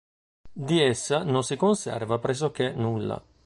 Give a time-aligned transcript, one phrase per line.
[0.51, 3.23] Di essa non si conserva pressoché nulla.